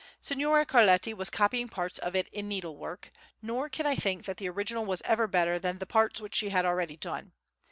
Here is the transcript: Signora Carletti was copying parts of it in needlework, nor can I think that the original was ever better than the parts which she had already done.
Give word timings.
Signora 0.19 0.65
Carletti 0.65 1.13
was 1.13 1.29
copying 1.29 1.69
parts 1.69 1.99
of 1.99 2.15
it 2.15 2.27
in 2.29 2.47
needlework, 2.47 3.11
nor 3.39 3.69
can 3.69 3.85
I 3.85 3.95
think 3.95 4.25
that 4.25 4.37
the 4.37 4.49
original 4.49 4.83
was 4.83 5.03
ever 5.03 5.27
better 5.27 5.59
than 5.59 5.77
the 5.77 5.85
parts 5.85 6.19
which 6.19 6.33
she 6.33 6.49
had 6.49 6.65
already 6.65 6.97
done. 6.97 7.33